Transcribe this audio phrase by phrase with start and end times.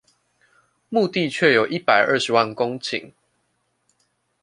[0.89, 3.11] 牧地卻有一百二十萬公頃